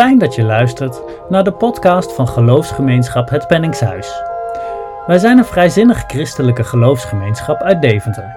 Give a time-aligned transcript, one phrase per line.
[0.00, 4.22] fijn dat je luistert naar de podcast van geloofsgemeenschap Het Penningshuis.
[5.06, 8.36] Wij zijn een vrijzinnig christelijke geloofsgemeenschap uit Deventer.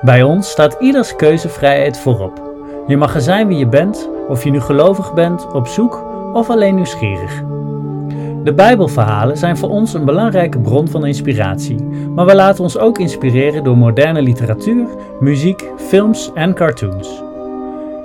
[0.00, 2.54] Bij ons staat ieders keuzevrijheid voorop.
[2.86, 6.50] Je mag er zijn wie je bent, of je nu gelovig bent, op zoek of
[6.50, 7.42] alleen nieuwsgierig.
[8.44, 11.82] De Bijbelverhalen zijn voor ons een belangrijke bron van inspiratie,
[12.14, 14.86] maar we laten ons ook inspireren door moderne literatuur,
[15.20, 17.29] muziek, films en cartoons.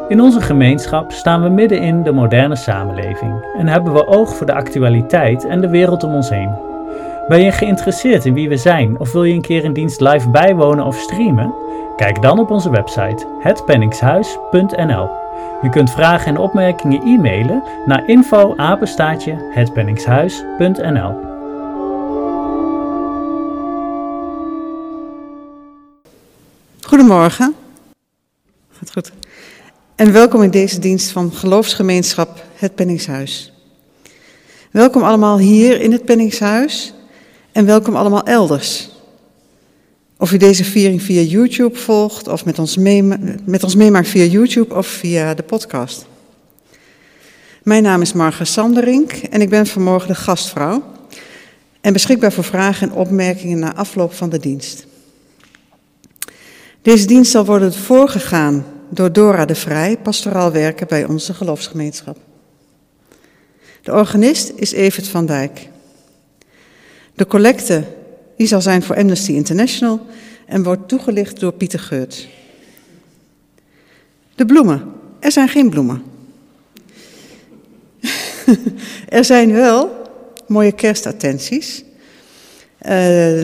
[0.07, 4.45] In onze gemeenschap staan we midden in de moderne samenleving en hebben we oog voor
[4.45, 6.55] de actualiteit en de wereld om ons heen.
[7.27, 10.29] Ben je geïnteresseerd in wie we zijn of wil je een keer een dienst live
[10.29, 11.53] bijwonen of streamen?
[11.95, 15.09] Kijk dan op onze website hetpenningshuis.nl.
[15.61, 18.55] Je kunt vragen en opmerkingen e-mailen naar info
[19.53, 21.13] hetpenningshuis.nl.
[26.81, 27.55] Goedemorgen.
[28.71, 29.11] Gaat goed.
[29.95, 33.53] En welkom in deze dienst van geloofsgemeenschap Het Penningshuis.
[34.71, 36.93] Welkom allemaal hier in het Penningshuis
[37.51, 38.89] en welkom allemaal elders.
[40.17, 43.03] Of u deze viering via YouTube volgt of met ons, mee,
[43.45, 46.05] met ons meemaakt via YouTube of via de podcast.
[47.63, 50.83] Mijn naam is Marga Sanderink en ik ben vanmorgen de gastvrouw
[51.81, 54.85] en beschikbaar voor vragen en opmerkingen na afloop van de dienst.
[56.81, 62.17] Deze dienst zal worden voorgegaan door Dora de Vrij, pastoraal werken bij onze geloofsgemeenschap.
[63.81, 65.69] De organist is Evert van Dijk.
[67.13, 67.83] De collecte
[68.37, 70.05] die zal zijn voor Amnesty International
[70.45, 72.27] en wordt toegelicht door Pieter Geurt.
[74.35, 74.91] De bloemen.
[75.19, 76.03] Er zijn geen bloemen.
[79.09, 80.03] er zijn wel
[80.47, 81.83] mooie kerstattenties
[82.81, 83.41] uh,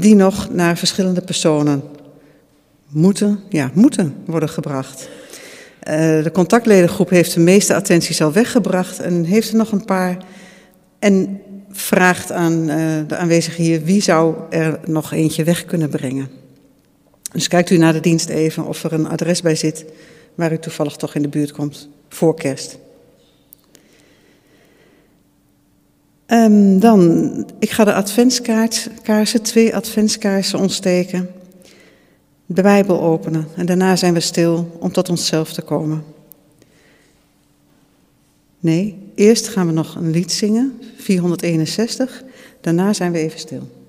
[0.00, 1.82] die nog naar verschillende personen
[2.90, 5.08] moeten, ja, moeten worden gebracht.
[5.88, 10.16] Uh, de contactledengroep heeft de meeste attenties al weggebracht en heeft er nog een paar.
[10.98, 11.40] En
[11.70, 16.28] vraagt aan uh, de aanwezigen hier wie zou er nog eentje weg kunnen brengen.
[17.32, 19.84] Dus kijkt u naar de dienst even of er een adres bij zit
[20.34, 22.78] waar u toevallig toch in de buurt komt voor kerst.
[26.26, 31.28] Um, dan, ik ga de adventskaarsen, twee adventskaarsen ontsteken
[32.54, 36.04] de Bijbel openen en daarna zijn we stil om tot onszelf te komen.
[38.60, 42.24] Nee, eerst gaan we nog een lied zingen, 461,
[42.60, 43.79] daarna zijn we even stil.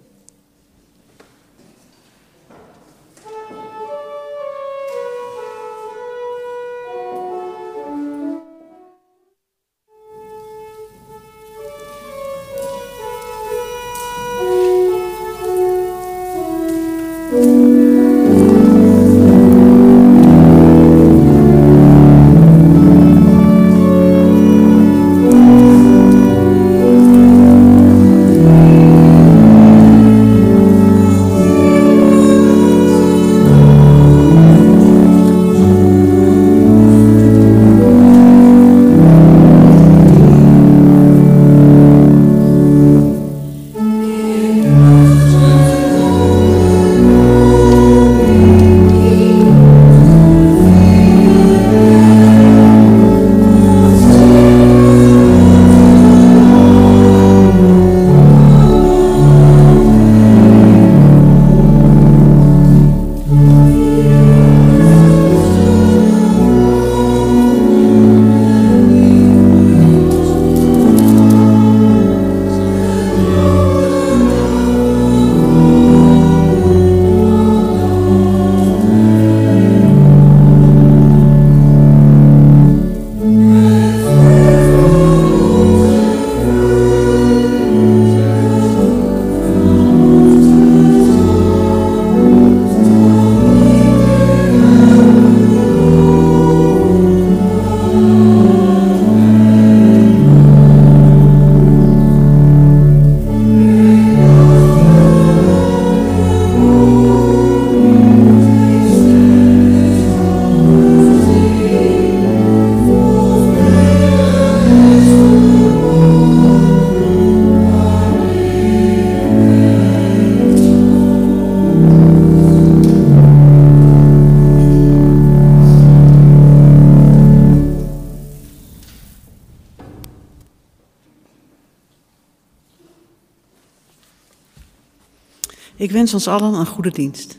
[135.92, 137.38] Ik wens ons allen een goede dienst.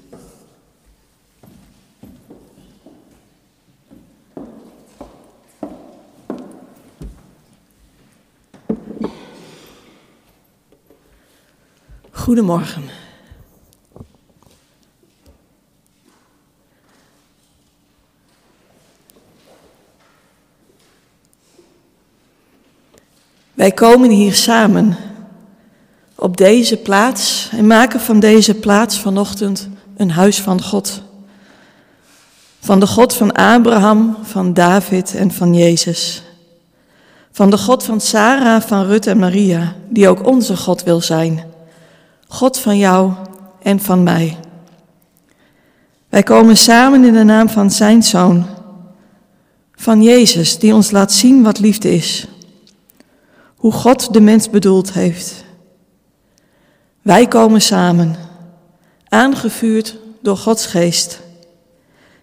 [12.10, 12.82] Goedemorgen.
[23.54, 24.96] Wij komen hier samen
[26.22, 31.02] op deze plaats en maken van deze plaats vanochtend een huis van God.
[32.60, 36.22] Van de God van Abraham, van David en van Jezus.
[37.30, 41.44] Van de God van Sarah, van Rut en Maria, die ook onze God wil zijn.
[42.28, 43.12] God van jou
[43.62, 44.38] en van mij.
[46.08, 48.46] Wij komen samen in de naam van zijn Zoon,
[49.74, 52.26] van Jezus, die ons laat zien wat liefde is.
[53.56, 55.44] Hoe God de mens bedoeld heeft.
[57.02, 58.16] Wij komen samen,
[59.08, 61.20] aangevuurd door Gods geest,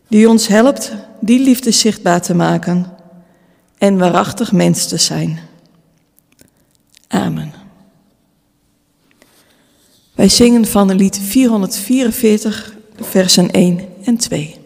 [0.07, 2.93] die ons helpt die liefde zichtbaar te maken
[3.77, 5.39] en waarachtig mens te zijn.
[7.07, 7.53] Amen.
[10.15, 14.58] Wij zingen van het lied 444, versen 1 en 2.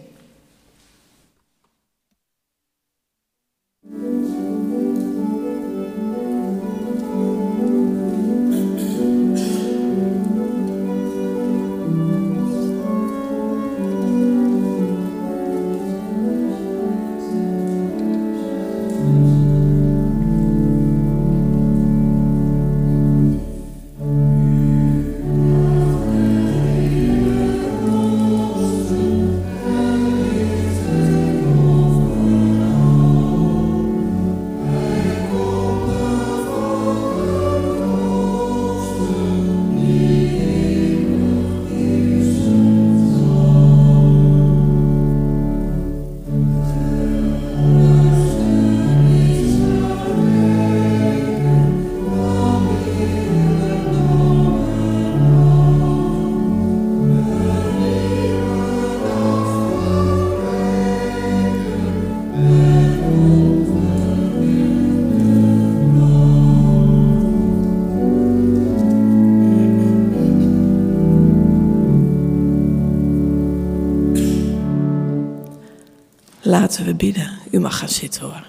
[76.74, 77.40] Laten we bidden.
[77.52, 78.46] U mag gaan zitten hoor.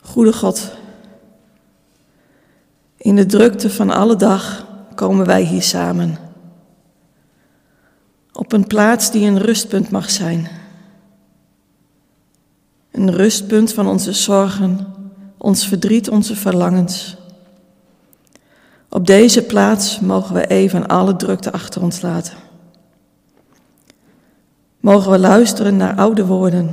[0.00, 0.72] Goede God,
[2.96, 6.18] in de drukte van alle dag komen wij hier samen.
[8.32, 10.48] Op een plaats die een rustpunt mag zijn.
[12.90, 14.99] Een rustpunt van onze zorgen,
[15.42, 17.16] ons verdriet, onze verlangens.
[18.88, 22.34] Op deze plaats mogen we even alle drukte achter ons laten.
[24.80, 26.72] Mogen we luisteren naar oude woorden,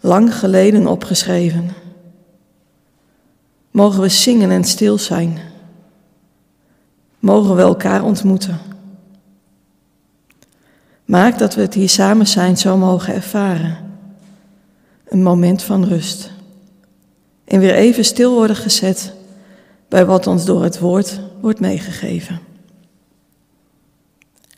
[0.00, 1.70] lang geleden opgeschreven.
[3.70, 5.38] Mogen we zingen en stil zijn.
[7.18, 8.58] Mogen we elkaar ontmoeten.
[11.04, 13.76] Maak dat we het hier samen zijn zo mogen ervaren.
[15.08, 16.34] Een moment van rust
[17.46, 19.12] en weer even stil worden gezet
[19.88, 22.40] bij wat ons door het woord wordt meegegeven.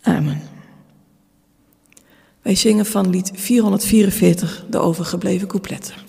[0.02, 0.40] Amen.
[2.42, 6.08] Wij zingen van lied 444 de overgebleven coupletten.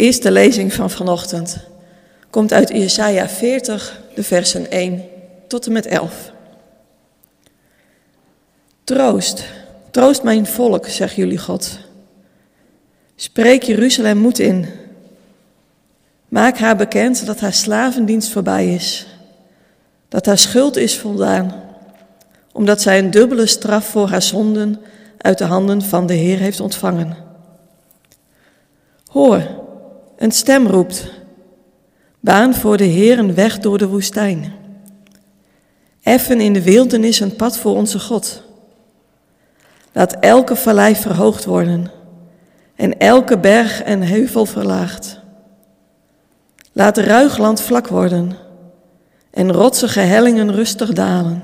[0.00, 1.58] Eerste lezing van vanochtend
[2.30, 5.04] komt uit Jesaja 40, de versen 1
[5.46, 6.32] tot en met 11.
[8.84, 9.44] Troost,
[9.90, 11.78] troost mijn volk, zegt jullie God.
[13.14, 14.66] Spreek Jeruzalem moed in.
[16.28, 19.06] Maak haar bekend dat haar slavendienst voorbij is,
[20.08, 21.54] dat haar schuld is voldaan,
[22.52, 24.80] omdat zij een dubbele straf voor haar zonden
[25.18, 27.16] uit de handen van de Heer heeft ontvangen.
[29.06, 29.59] Hoor,
[30.20, 31.10] een stem roept,
[32.20, 34.52] baan voor de Heer een weg door de woestijn.
[36.02, 38.42] Effen in de wildernis een pad voor onze God.
[39.92, 41.90] Laat elke vallei verhoogd worden
[42.76, 45.20] en elke berg en heuvel verlaagd.
[46.72, 48.36] Laat ruigland vlak worden
[49.30, 51.42] en rotsige hellingen rustig dalen.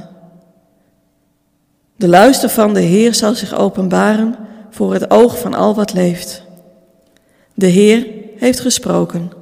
[1.97, 4.35] De luister van de Heer zal zich openbaren
[4.71, 6.43] voor het oog van al wat leeft.
[7.55, 9.33] De Heer heeft gesproken.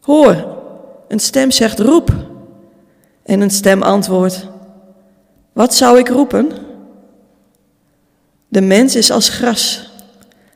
[0.00, 0.46] Hoor,
[1.08, 2.14] een stem zegt roep.
[3.22, 4.48] En een stem antwoordt,
[5.52, 6.52] wat zou ik roepen?
[8.48, 9.90] De mens is als gras,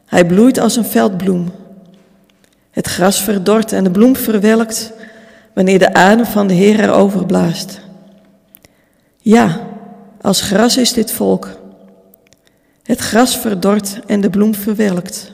[0.07, 1.51] hij bloeit als een veldbloem.
[2.71, 4.93] Het gras verdort en de bloem verwelkt
[5.55, 7.81] wanneer de adem van de Heer erover blaast.
[9.19, 9.61] Ja,
[10.21, 11.49] als gras is dit volk.
[12.83, 15.33] Het gras verdort en de bloem verwelkt.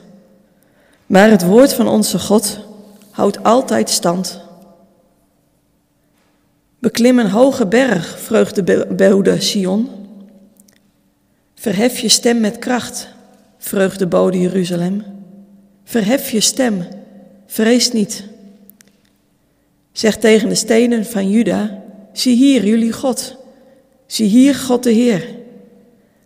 [1.05, 2.59] Maar het woord van onze God
[3.11, 4.41] houdt altijd stand.
[6.79, 9.89] Beklim een hoge berg, vreugdebode Sion.
[11.55, 13.07] Verhef je stem met kracht,
[13.57, 15.03] vreugdebode Jeruzalem.
[15.83, 16.87] Verhef je stem,
[17.45, 18.23] vrees niet.
[19.91, 21.83] Zeg tegen de stenen van Juda,
[22.13, 23.35] zie hier jullie God,
[24.05, 25.27] zie hier God de Heer.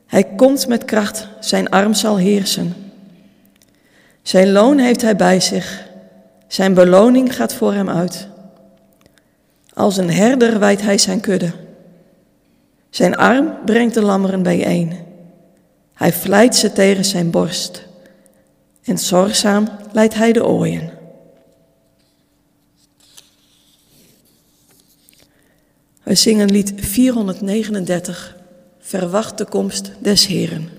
[0.06, 2.89] Hij komt met kracht, zijn arm zal heersen.
[4.22, 5.88] Zijn loon heeft hij bij zich,
[6.48, 8.28] zijn beloning gaat voor hem uit.
[9.74, 11.52] Als een herder wijdt hij zijn kudde.
[12.90, 14.94] Zijn arm brengt de lammeren bijeen.
[15.94, 17.88] Hij vlijt ze tegen zijn borst.
[18.84, 20.90] En zorgzaam leidt hij de ooien.
[26.04, 28.38] We zingen lied 439,
[28.80, 30.79] Verwacht de komst des Heren.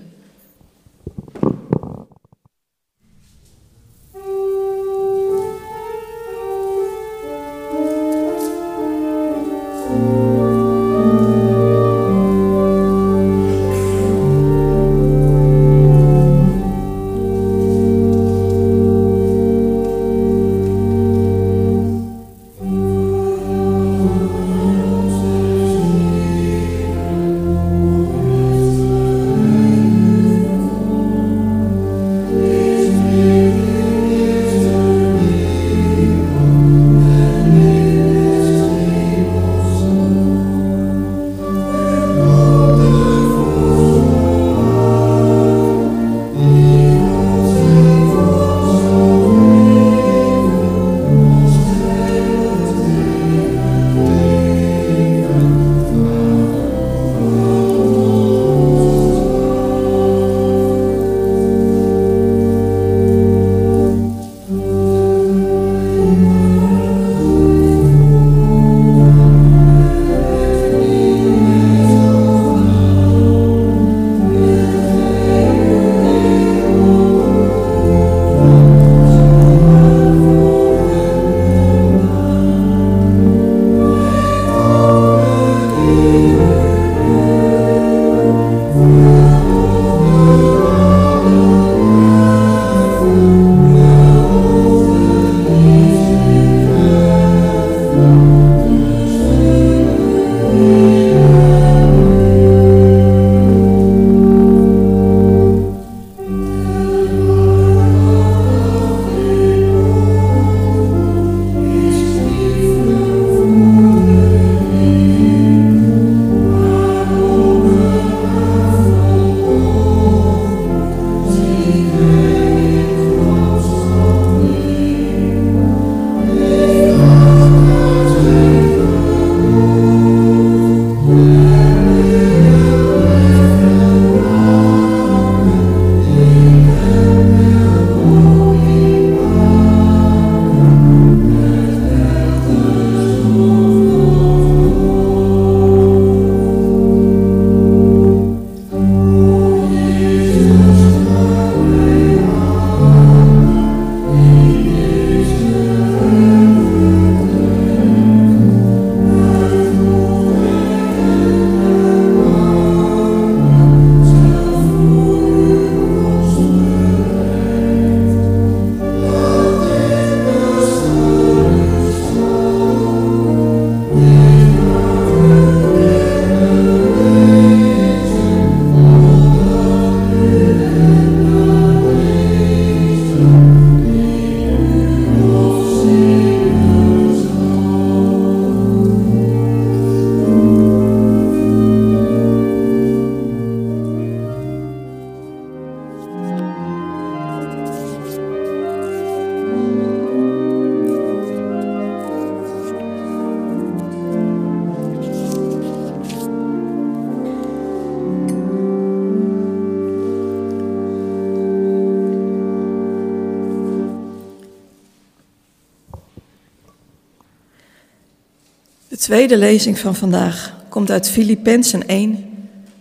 [219.01, 222.25] Tweede lezing van vandaag komt uit Filippenzen 1,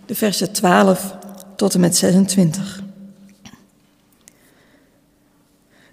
[0.06, 1.16] de versen 12
[1.56, 2.82] tot en met 26.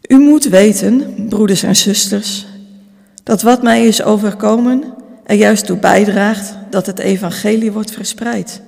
[0.02, 2.46] U moet weten, broeders en zusters,
[3.24, 4.84] dat wat mij is overkomen
[5.24, 8.62] er juist toe bijdraagt dat het evangelie wordt verspreid.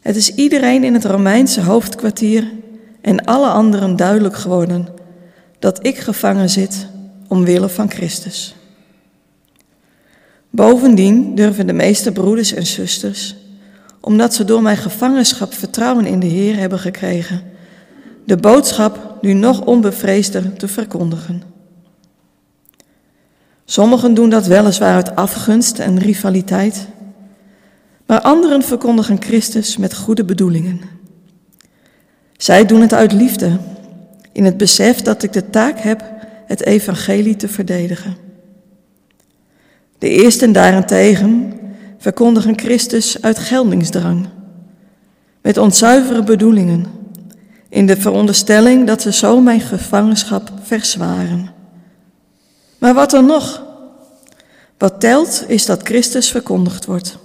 [0.00, 2.52] Het is iedereen in het Romeinse hoofdkwartier
[3.00, 4.88] en alle anderen duidelijk geworden
[5.58, 6.86] dat ik gevangen zit
[7.28, 8.55] omwille van Christus.
[10.56, 13.36] Bovendien durven de meeste broeders en zusters,
[14.00, 17.42] omdat ze door mijn gevangenschap vertrouwen in de Heer hebben gekregen,
[18.24, 21.42] de boodschap nu nog onbevreesder te verkondigen.
[23.64, 26.86] Sommigen doen dat weliswaar uit afgunst en rivaliteit,
[28.06, 30.80] maar anderen verkondigen Christus met goede bedoelingen.
[32.36, 33.58] Zij doen het uit liefde,
[34.32, 36.04] in het besef dat ik de taak heb
[36.46, 38.25] het evangelie te verdedigen.
[39.98, 41.52] De eersten daarentegen
[41.98, 44.28] verkondigen Christus uit geldingsdrang,
[45.42, 46.86] met onzuivere bedoelingen,
[47.68, 51.50] in de veronderstelling dat ze zo mijn gevangenschap verzwaren.
[52.78, 53.64] Maar wat dan nog?
[54.78, 57.18] Wat telt is dat Christus verkondigd wordt.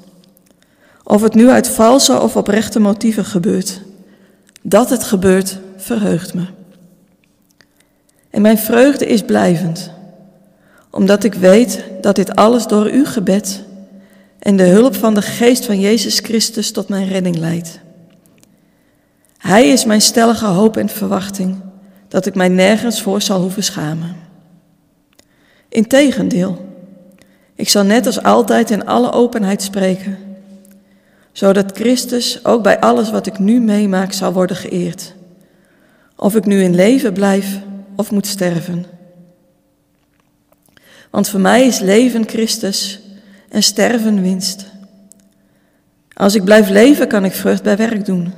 [1.04, 3.82] Of het nu uit valse of oprechte motieven gebeurt.
[4.62, 6.46] Dat het gebeurt, verheugt me.
[8.30, 9.92] En mijn vreugde is blijvend,
[10.92, 13.64] omdat ik weet dat dit alles door uw gebed
[14.40, 17.80] en de hulp van de geest van Jezus Christus tot mijn redding leidt.
[19.38, 21.58] Hij is mijn stellige hoop en verwachting
[22.08, 24.16] dat ik mij nergens voor zal hoeven schamen.
[25.70, 26.66] Integendeel,
[27.56, 30.18] ik zal net als altijd in alle openheid spreken,
[31.32, 35.14] zodat Christus ook bij alles wat ik nu meemaak zal worden geëerd.
[36.16, 37.60] Of ik nu in leven blijf
[37.96, 38.86] of moet sterven.
[41.12, 43.00] Want voor mij is leven Christus
[43.50, 44.66] en sterven winst.
[46.14, 48.34] Als ik blijf leven, kan ik vrucht bij werk doen.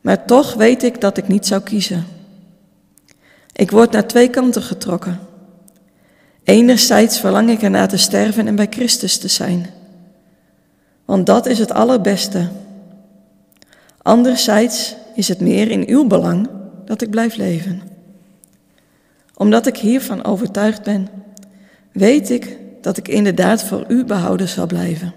[0.00, 2.04] Maar toch weet ik dat ik niet zou kiezen.
[3.52, 5.20] Ik word naar twee kanten getrokken.
[6.44, 9.66] Enerzijds verlang ik ernaar te sterven en bij Christus te zijn.
[11.04, 12.48] Want dat is het allerbeste.
[14.02, 16.48] Anderzijds is het meer in uw belang
[16.84, 17.82] dat ik blijf leven.
[19.34, 21.08] Omdat ik hiervan overtuigd ben,
[21.92, 25.14] weet ik dat ik inderdaad voor u behouden zal blijven.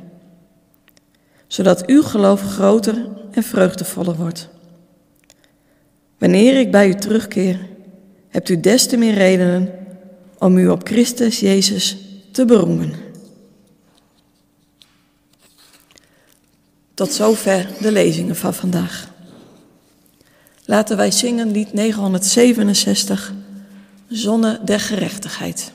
[1.48, 4.50] Zodat uw geloof groter en vreugdevoller wordt.
[6.18, 7.60] Wanneer ik bij u terugkeer,
[8.30, 9.70] hebt u des te meer redenen
[10.38, 11.98] om u op Christus Jezus
[12.32, 12.94] te beroemen.
[16.94, 19.12] Tot zover de lezingen van vandaag.
[20.66, 23.34] Laten wij zingen lied 967,
[24.08, 25.72] Zonne der Gerechtigheid.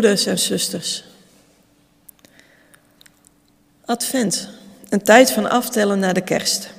[0.00, 1.04] Broeders en zusters.
[3.84, 4.48] Advent,
[4.88, 6.70] een tijd van aftellen naar de kerst.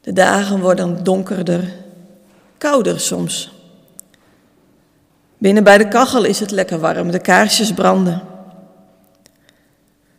[0.00, 1.72] De dagen worden donkerder,
[2.58, 3.52] kouder soms.
[5.38, 8.22] Binnen bij de kachel is het lekker warm, de kaarsjes branden.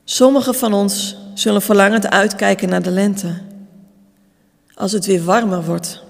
[0.04, 3.42] Sommigen van ons zullen verlangend uitkijken naar de lente.
[4.74, 6.04] Als het weer warmer wordt,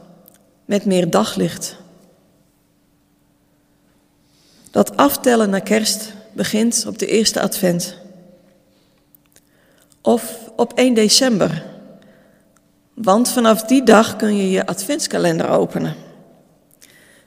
[0.65, 1.75] met meer daglicht.
[4.71, 7.95] Dat aftellen naar kerst begint op de eerste advent.
[10.01, 11.63] Of op 1 december.
[12.93, 15.95] Want vanaf die dag kun je je adventskalender openen.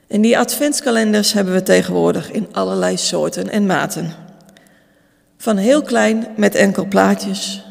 [0.07, 4.12] En die adventskalenders hebben we tegenwoordig in allerlei soorten en maten.
[5.37, 7.64] Van heel klein met enkel plaatjes,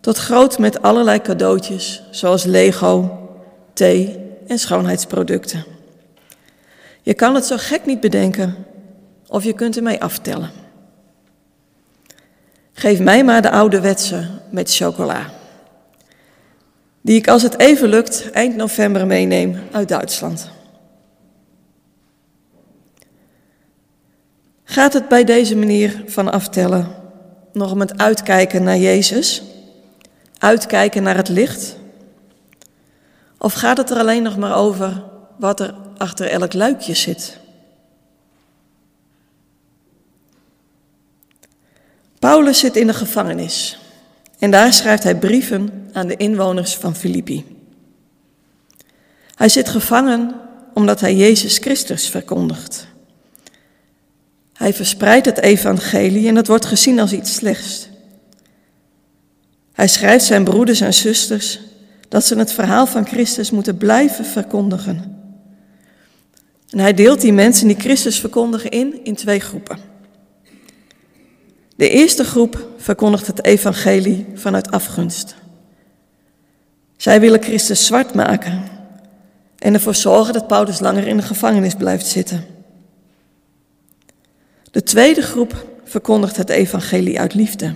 [0.00, 3.18] tot groot met allerlei cadeautjes, zoals Lego,
[3.72, 5.64] thee en schoonheidsproducten.
[7.02, 8.56] Je kan het zo gek niet bedenken,
[9.28, 10.50] of je kunt ermee aftellen.
[12.72, 15.30] Geef mij maar de ouderwetse met chocola.
[17.00, 20.50] Die ik als het even lukt eind november meeneem uit Duitsland.
[24.64, 26.88] Gaat het bij deze manier van aftellen
[27.52, 29.42] nog om het uitkijken naar Jezus?
[30.38, 31.76] Uitkijken naar het licht?
[33.38, 35.02] Of gaat het er alleen nog maar over
[35.38, 37.38] wat er achter elk luikje zit?
[42.24, 43.78] Paulus zit in de gevangenis
[44.38, 47.44] en daar schrijft hij brieven aan de inwoners van Filippi.
[49.34, 50.34] Hij zit gevangen
[50.74, 52.86] omdat hij Jezus Christus verkondigt.
[54.52, 57.88] Hij verspreidt het evangelie en dat wordt gezien als iets slechts.
[59.72, 61.60] Hij schrijft zijn broeders en zusters
[62.08, 65.20] dat ze het verhaal van Christus moeten blijven verkondigen.
[66.70, 69.93] En hij deelt die mensen die Christus verkondigen in in twee groepen.
[71.76, 75.34] De eerste groep verkondigt het evangelie vanuit afgunst.
[76.96, 78.62] Zij willen Christus zwart maken
[79.58, 82.44] en ervoor zorgen dat Paulus langer in de gevangenis blijft zitten.
[84.70, 87.74] De tweede groep verkondigt het evangelie uit liefde.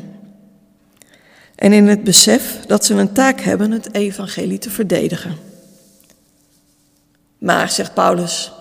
[1.54, 5.36] En in het besef dat ze een taak hebben het evangelie te verdedigen.
[7.38, 8.52] Maar, zegt Paulus,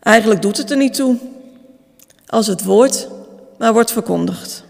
[0.00, 1.16] eigenlijk doet het er niet toe.
[2.26, 3.08] Als het woord
[3.64, 4.64] maar wordt verkondigd.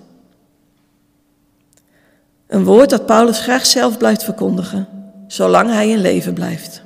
[2.46, 4.88] Een woord dat Paulus graag zelf blijft verkondigen,
[5.26, 6.82] zolang hij in leven blijft.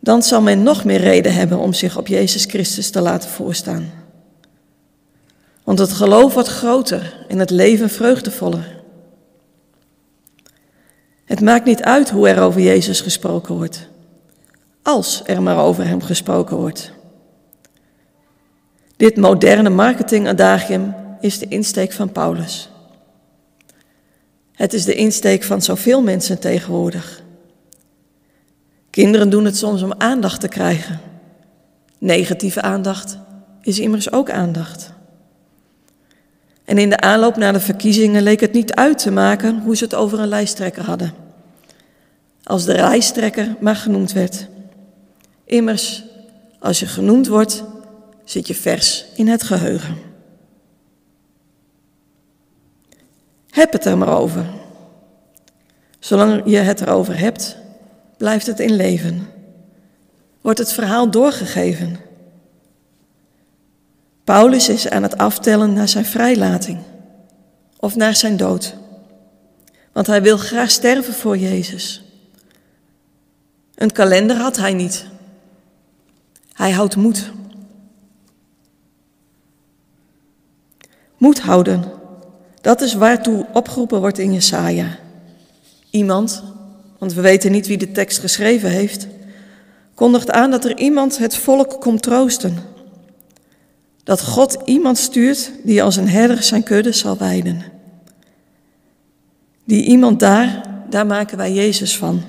[0.00, 3.90] Dan zal men nog meer reden hebben om zich op Jezus Christus te laten voorstaan.
[5.64, 8.82] Want het geloof wordt groter en het leven vreugdevoller.
[11.24, 13.88] Het maakt niet uit hoe er over Jezus gesproken wordt,
[14.82, 16.92] als er maar over hem gesproken wordt.
[19.04, 22.70] Dit moderne marketingadagium is de insteek van Paulus.
[24.52, 27.22] Het is de insteek van zoveel mensen tegenwoordig.
[28.90, 31.00] Kinderen doen het soms om aandacht te krijgen.
[31.98, 33.18] Negatieve aandacht
[33.62, 34.92] is immers ook aandacht.
[36.64, 39.84] En in de aanloop naar de verkiezingen leek het niet uit te maken hoe ze
[39.84, 41.12] het over een lijsttrekker hadden.
[42.44, 44.48] Als de lijsttrekker maar genoemd werd.
[45.44, 46.04] Immers,
[46.58, 47.64] als je genoemd wordt,
[48.24, 49.96] zit je vers in het geheugen.
[53.50, 54.46] Heb het er maar over.
[55.98, 57.56] Zolang je het erover hebt,
[58.16, 59.26] blijft het in leven.
[60.40, 61.96] Wordt het verhaal doorgegeven.
[64.24, 66.78] Paulus is aan het aftellen naar zijn vrijlating
[67.76, 68.74] of naar zijn dood.
[69.92, 72.04] Want hij wil graag sterven voor Jezus.
[73.74, 75.06] Een kalender had hij niet.
[76.52, 77.32] Hij houdt moed.
[81.16, 81.84] Moed houden,
[82.60, 84.98] dat is waartoe opgeroepen wordt in Jesaja.
[85.90, 86.42] Iemand,
[86.98, 89.06] want we weten niet wie de tekst geschreven heeft,
[89.94, 92.58] kondigt aan dat er iemand het volk komt troosten.
[94.04, 97.62] Dat God iemand stuurt die als een herder zijn kudde zal weiden.
[99.64, 102.22] Die iemand daar, daar maken wij Jezus van.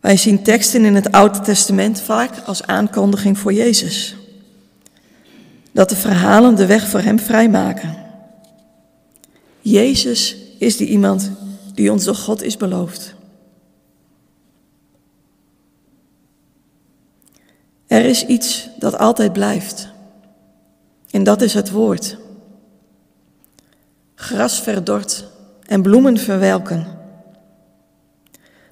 [0.00, 4.16] Wij zien teksten in het Oude Testament vaak als aankondiging voor Jezus
[5.72, 7.96] dat de verhalen de weg voor hem vrijmaken.
[9.60, 11.30] Jezus is die iemand
[11.74, 13.14] die ons door God is beloofd.
[17.86, 19.88] Er is iets dat altijd blijft.
[21.10, 22.16] En dat is het woord.
[24.14, 25.24] Gras verdort
[25.66, 26.86] en bloemen verwelken.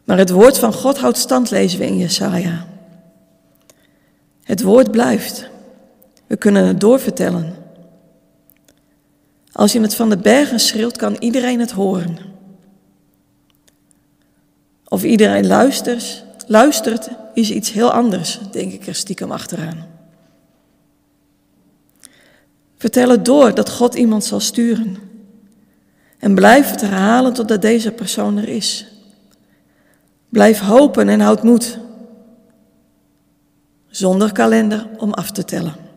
[0.05, 2.67] Maar het woord van God houdt stand, lezen we in Jesaja.
[4.43, 5.50] Het woord blijft.
[6.31, 7.55] We kunnen het doorvertellen.
[9.53, 12.19] Als je het van de bergen schreeuwt, kan iedereen het horen.
[14.89, 19.87] Of iedereen luistert, luistert is iets heel anders, denk ik er stiekem achteraan.
[22.77, 24.97] Vertel het door dat God iemand zal sturen.
[26.19, 28.87] En blijf het herhalen totdat deze persoon er is.
[30.29, 31.79] Blijf hopen en houd moed.
[33.89, 35.89] Zonder kalender om af te tellen.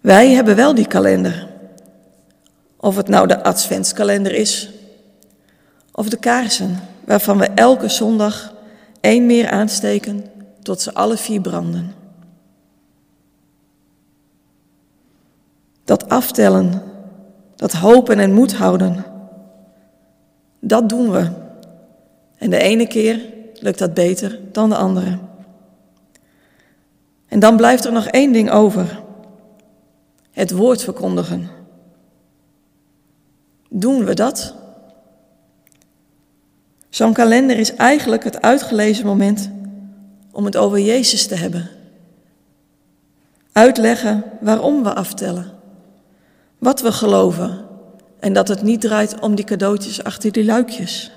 [0.00, 1.48] Wij hebben wel die kalender.
[2.76, 4.70] Of het nou de adventskalender is,
[5.92, 8.54] of de kaarsen, waarvan we elke zondag
[9.00, 10.24] één meer aansteken
[10.62, 11.94] tot ze alle vier branden.
[15.84, 16.82] Dat aftellen,
[17.56, 19.04] dat hopen en moed houden,
[20.60, 21.30] dat doen we.
[22.36, 23.20] En de ene keer
[23.54, 25.18] lukt dat beter dan de andere.
[27.28, 29.02] En dan blijft er nog één ding over
[30.40, 31.48] het woord verkondigen.
[33.68, 34.54] Doen we dat?
[36.88, 39.50] Zo'n kalender is eigenlijk het uitgelezen moment
[40.32, 41.70] om het over Jezus te hebben.
[43.52, 45.52] Uitleggen waarom we aftellen,
[46.58, 47.66] wat we geloven
[48.20, 51.12] en dat het niet draait om die cadeautjes achter die luikjes.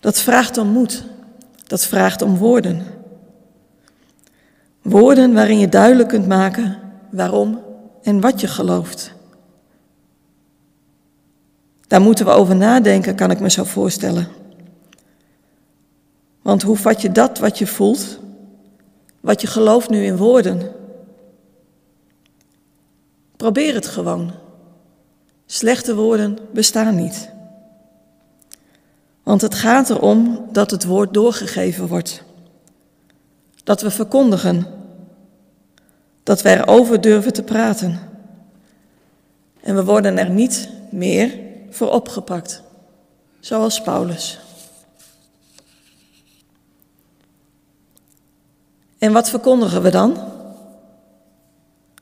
[0.00, 1.04] Dat vraagt om moed,
[1.66, 2.82] dat vraagt om woorden.
[4.82, 6.82] Woorden waarin je duidelijk kunt maken
[7.14, 7.62] waarom
[8.02, 9.12] en wat je gelooft.
[11.86, 14.28] Daar moeten we over nadenken, kan ik me zo voorstellen.
[16.42, 18.18] Want hoe vat je dat wat je voelt,
[19.20, 20.72] wat je gelooft nu in woorden?
[23.36, 24.32] Probeer het gewoon.
[25.46, 27.30] Slechte woorden bestaan niet.
[29.22, 32.22] Want het gaat erom dat het woord doorgegeven wordt.
[33.64, 34.66] Dat we verkondigen
[36.24, 37.98] dat we erover durven te praten.
[39.60, 41.38] En we worden er niet meer
[41.70, 42.62] voor opgepakt,
[43.40, 44.38] zoals Paulus.
[48.98, 50.18] En wat verkondigen we dan?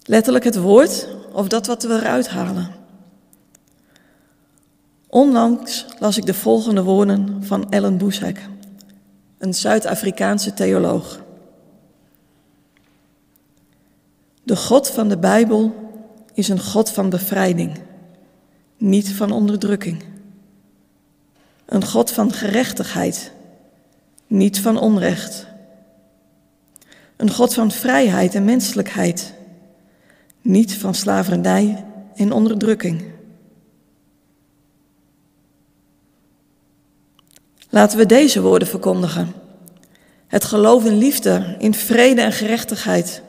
[0.05, 2.71] Letterlijk het woord of dat wat we eruit halen?
[5.07, 8.41] Onlangs las ik de volgende woorden van Ellen Boesek,
[9.39, 11.21] een Zuid-Afrikaanse theoloog.
[14.53, 15.75] De God van de Bijbel
[16.35, 17.79] is een God van bevrijding,
[18.77, 20.05] niet van onderdrukking.
[21.67, 23.33] Een God van gerechtigheid,
[24.27, 25.47] niet van onrecht.
[27.17, 29.35] Een God van vrijheid en menselijkheid,
[30.41, 31.85] niet van slavernij
[32.15, 33.05] en onderdrukking.
[37.69, 39.33] Laten we deze woorden verkondigen.
[40.27, 43.23] Het geloof in liefde, in vrede en gerechtigheid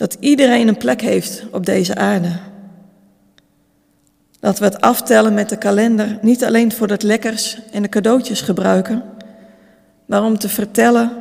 [0.00, 2.32] dat iedereen een plek heeft op deze aarde.
[4.38, 8.40] Dat we het aftellen met de kalender niet alleen voor het lekkers en de cadeautjes
[8.40, 9.02] gebruiken,
[10.06, 11.12] maar om te vertellen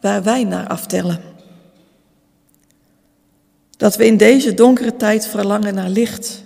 [0.00, 1.20] waar wij naar aftellen.
[3.76, 6.44] Dat we in deze donkere tijd verlangen naar licht.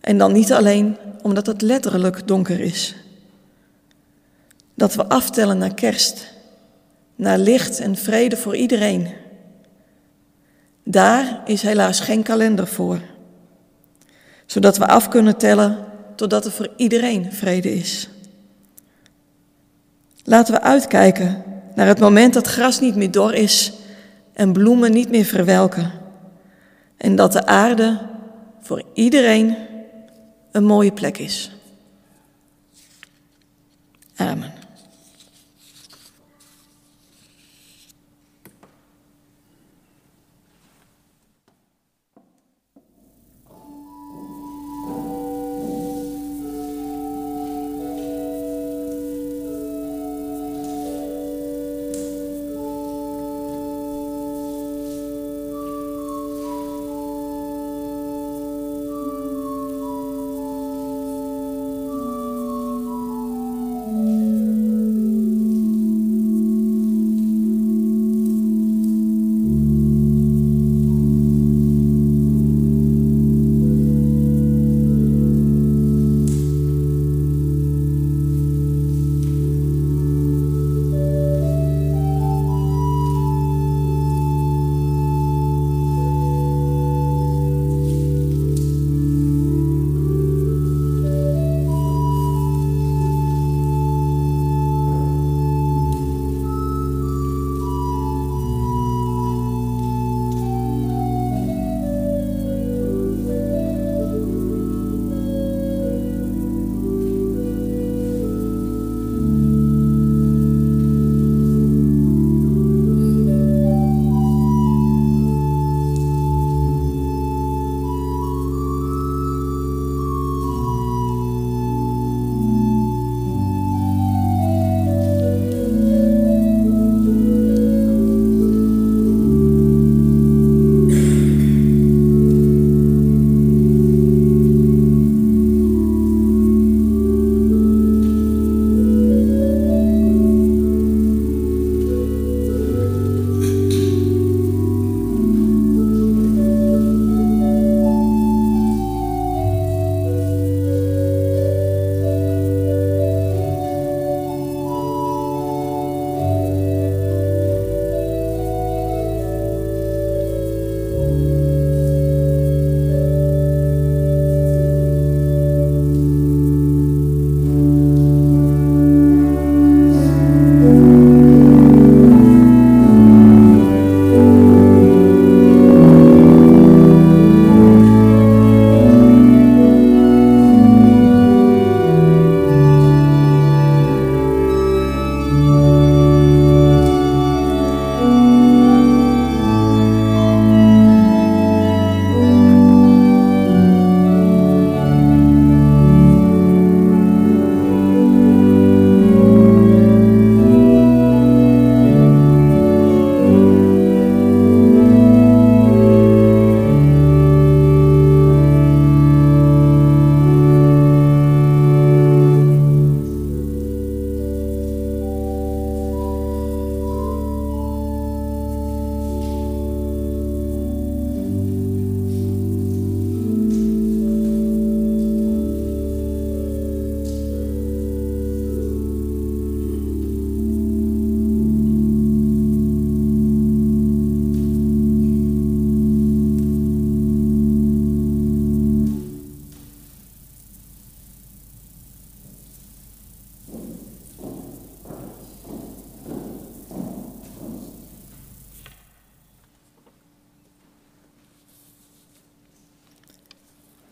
[0.00, 2.94] En dan niet alleen omdat het letterlijk donker is.
[4.74, 6.32] Dat we aftellen naar kerst,
[7.14, 9.21] naar licht en vrede voor iedereen.
[10.84, 13.00] Daar is helaas geen kalender voor,
[14.46, 15.84] zodat we af kunnen tellen
[16.16, 18.08] totdat er voor iedereen vrede is.
[20.24, 23.72] Laten we uitkijken naar het moment dat gras niet meer dor is
[24.32, 25.92] en bloemen niet meer verwelken
[26.96, 28.00] en dat de aarde
[28.60, 29.56] voor iedereen
[30.52, 31.50] een mooie plek is.
[34.16, 34.61] Amen.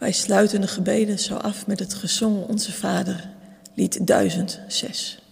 [0.00, 3.28] Wij sluiten de gebeden zo af met het gezongen Onze Vader,
[3.74, 5.22] lied 1006.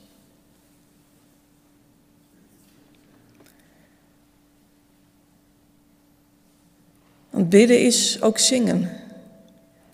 [7.31, 8.91] Want bidden is ook zingen.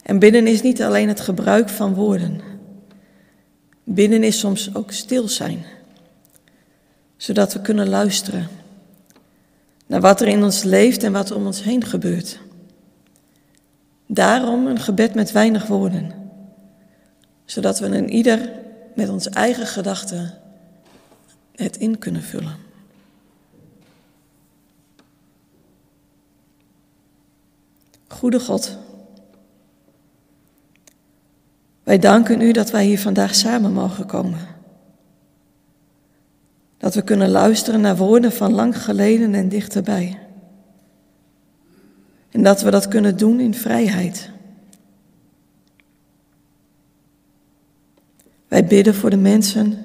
[0.03, 2.41] En bidden is niet alleen het gebruik van woorden.
[3.85, 5.65] Bidden is soms ook stil zijn,
[7.17, 8.49] zodat we kunnen luisteren
[9.87, 12.43] naar wat er in ons leeft en wat om ons heen gebeurt.
[14.07, 16.13] Daarom een gebed met weinig woorden,
[17.45, 18.53] zodat we een ieder
[18.95, 20.39] met onze eigen gedachten
[21.55, 22.57] het in kunnen vullen.
[28.09, 28.79] Goede God,
[31.83, 34.39] wij danken u dat wij hier vandaag samen mogen komen.
[36.79, 40.24] Dat we kunnen luisteren naar woorden van lang geleden en dichterbij.
[42.35, 44.31] En dat we dat kunnen doen in vrijheid.
[48.49, 49.79] Wij bidden voor de mensen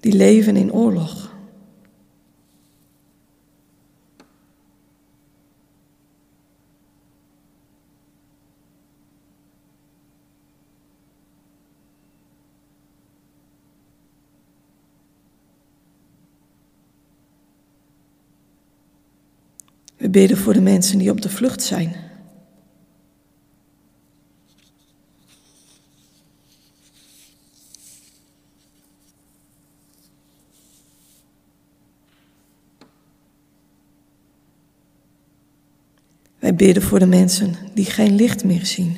[0.00, 1.34] die leven in oorlog.
[19.96, 21.94] We bidden voor de mensen die op de vlucht zijn.
[36.38, 38.96] Wij bidden voor de mensen die geen licht meer zien.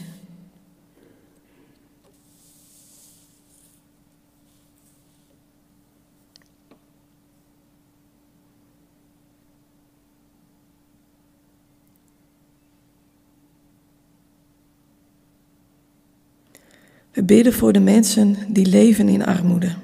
[17.24, 19.74] We bidden voor de mensen die leven in armoede.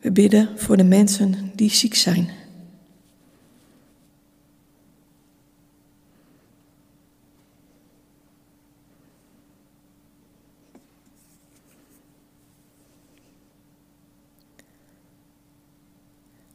[0.00, 2.40] We bidden voor de mensen die ziek zijn.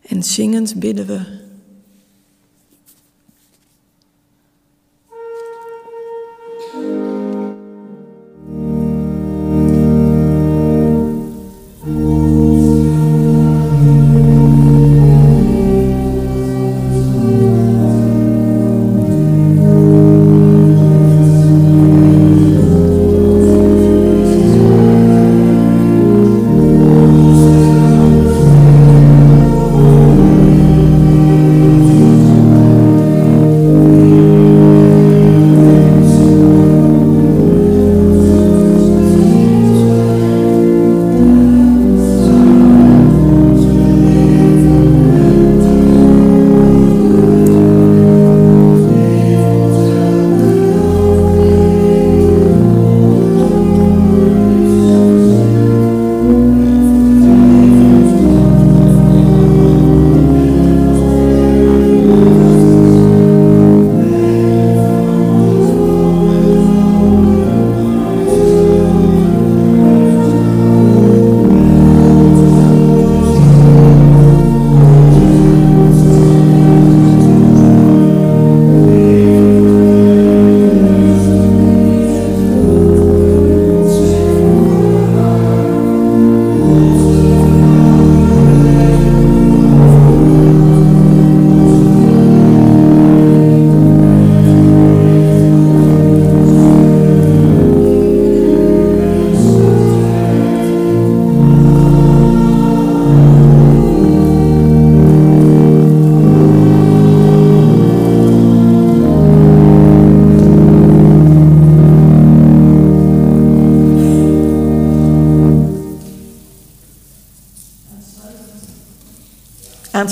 [0.07, 1.46] En zingend bidden we.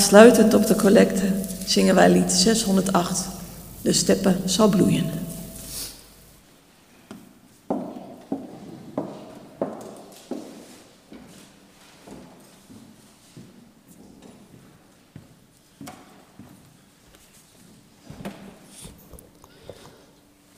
[0.06, 1.32] Aansluitend op de collecte
[1.66, 3.28] zingen wij lied 608,
[3.80, 5.10] De steppen zal bloeien.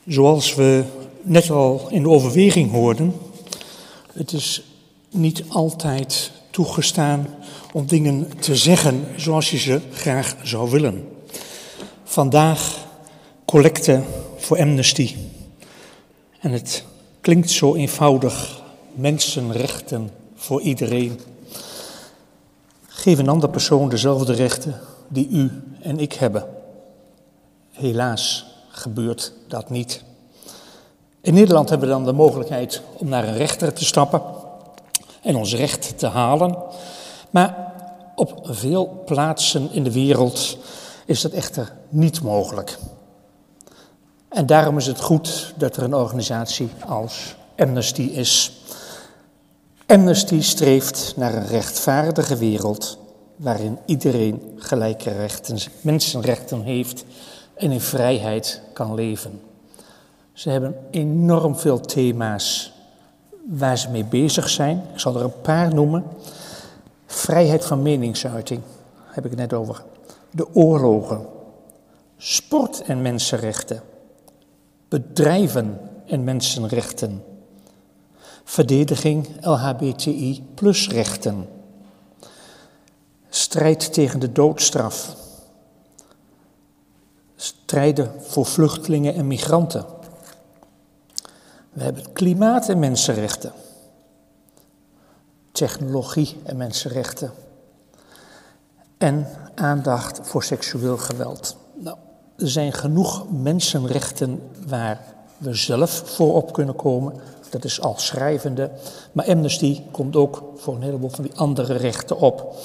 [0.07, 0.83] Zoals we
[1.21, 3.13] net al in de overweging hoorden,
[4.13, 4.63] het is
[5.09, 7.27] niet altijd toegestaan
[7.73, 11.07] om dingen te zeggen zoals je ze graag zou willen.
[12.03, 12.77] Vandaag
[13.45, 14.01] collecte
[14.37, 15.15] voor Amnesty.
[16.39, 16.83] En het
[17.21, 18.61] klinkt zo eenvoudig,
[18.93, 21.19] mensenrechten voor iedereen.
[22.87, 25.51] Geef een ander persoon dezelfde rechten die u
[25.81, 26.47] en ik hebben.
[27.71, 30.03] Helaas gebeurt dat niet.
[31.21, 34.21] In Nederland hebben we dan de mogelijkheid om naar een rechter te stappen
[35.21, 36.57] en ons recht te halen.
[37.29, 37.73] Maar
[38.15, 40.57] op veel plaatsen in de wereld
[41.05, 42.77] is dat echter niet mogelijk.
[44.29, 48.51] En daarom is het goed dat er een organisatie als Amnesty is.
[49.85, 52.97] Amnesty streeft naar een rechtvaardige wereld
[53.35, 57.05] waarin iedereen gelijke rechten, mensenrechten heeft
[57.53, 59.41] en in vrijheid kan leven.
[60.33, 62.71] Ze hebben enorm veel thema's
[63.47, 64.83] waar ze mee bezig zijn.
[64.93, 66.03] Ik zal er een paar noemen.
[67.05, 68.61] Vrijheid van meningsuiting,
[69.05, 69.83] heb ik het net over.
[70.31, 71.25] De oorlogen,
[72.17, 73.81] sport en mensenrechten,
[74.87, 77.23] bedrijven en mensenrechten,
[78.43, 81.47] verdediging LHBTI plus rechten,
[83.29, 85.15] strijd tegen de doodstraf,
[87.35, 89.85] strijden voor vluchtelingen en migranten.
[91.73, 93.51] We hebben het klimaat en mensenrechten,
[95.51, 97.31] technologie en mensenrechten
[98.97, 101.57] en aandacht voor seksueel geweld.
[101.73, 101.97] Nou,
[102.37, 105.01] er zijn genoeg mensenrechten waar
[105.37, 107.13] we zelf voor op kunnen komen.
[107.49, 108.71] Dat is al schrijvende.
[109.11, 112.55] Maar Amnesty komt ook voor een heleboel van die andere rechten op.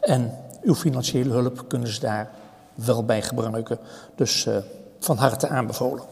[0.00, 2.30] En uw financiële hulp kunnen ze daar
[2.74, 3.78] wel bij gebruiken.
[4.14, 4.56] Dus uh,
[4.98, 6.02] van harte aanbevolen.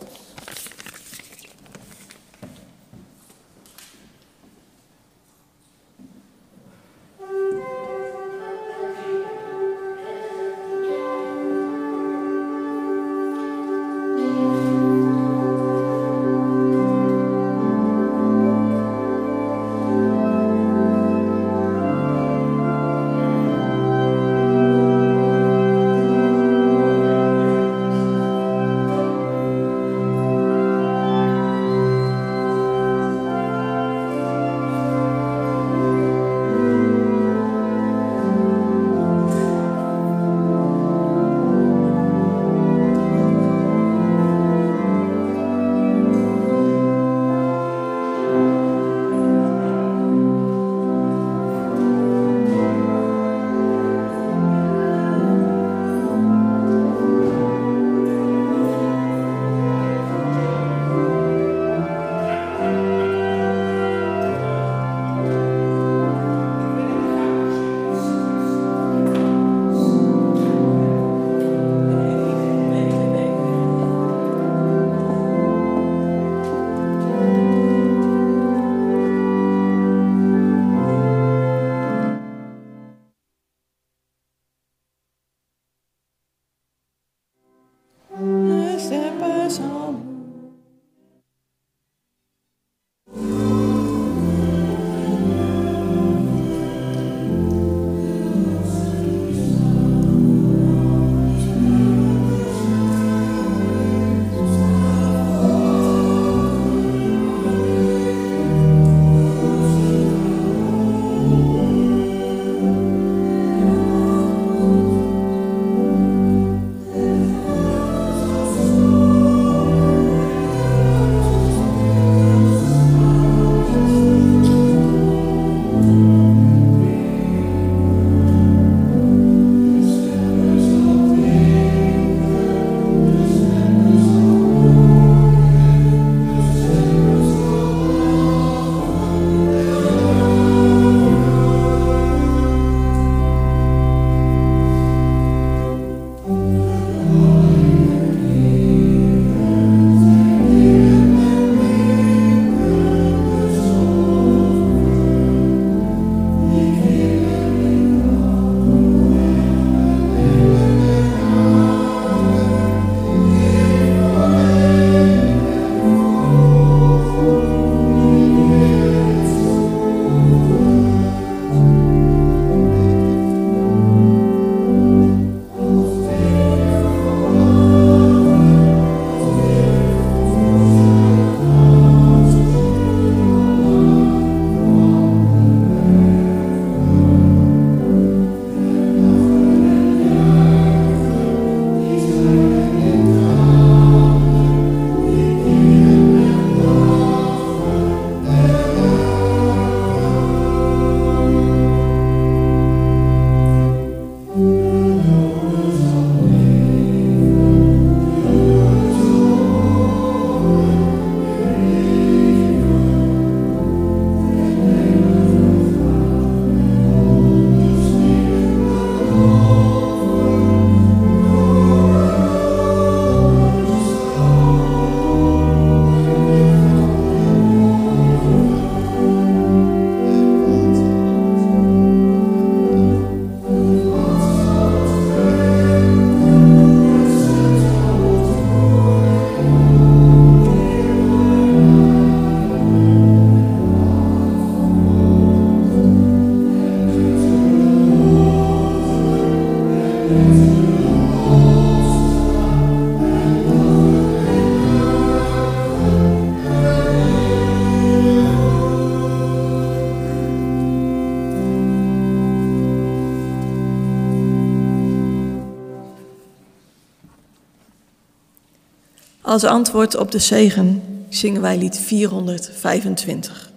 [269.31, 273.51] Als antwoord op de zegen zingen wij lied 425.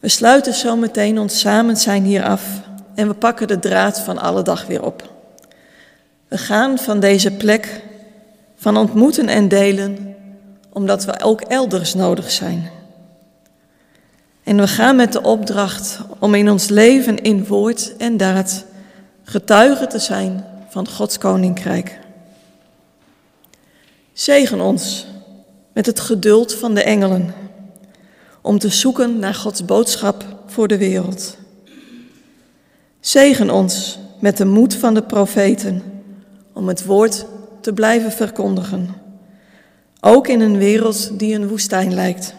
[0.00, 2.42] We sluiten zo meteen ons samen zijn hier af
[2.94, 5.12] en we pakken de draad van alle dag weer op.
[6.28, 7.82] We gaan van deze plek
[8.56, 10.16] van ontmoeten en delen,
[10.72, 12.70] omdat we ook elders nodig zijn.
[14.42, 18.64] En we gaan met de opdracht om in ons leven in woord en daad
[19.22, 21.98] getuige te zijn van Gods koninkrijk.
[24.12, 25.06] Zegen ons
[25.72, 27.34] met het geduld van de engelen
[28.42, 31.36] om te zoeken naar Gods boodschap voor de wereld.
[33.00, 35.82] Zegen ons met de moed van de profeten
[36.52, 37.26] om het woord
[37.60, 38.94] te blijven verkondigen,
[40.00, 42.34] ook in een wereld die een woestijn lijkt.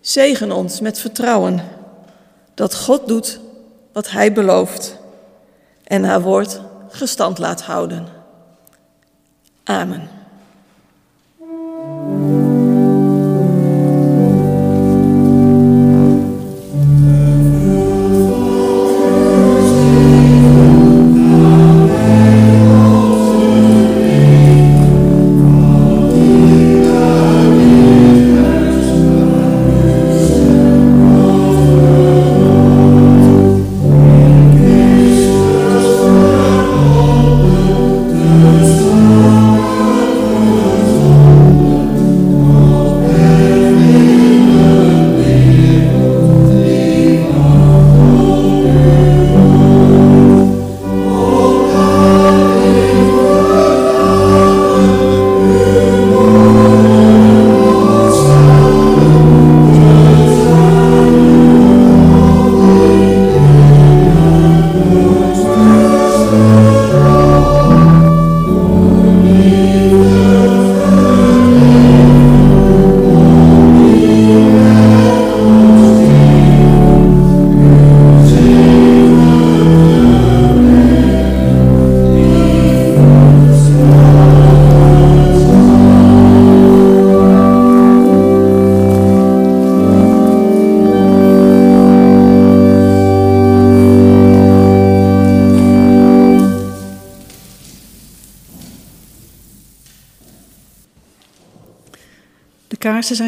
[0.00, 1.60] Zegen ons met vertrouwen
[2.54, 3.40] dat God doet
[3.92, 5.02] wat Hij belooft
[5.84, 8.06] en haar woord gestand laat houden.
[9.64, 10.08] Amen.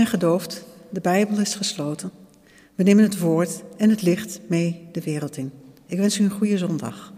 [0.07, 2.11] Zijn gedoofd, de Bijbel is gesloten.
[2.75, 5.53] We nemen het woord en het licht mee de wereld in.
[5.87, 7.13] Ik wens u een goede zondag.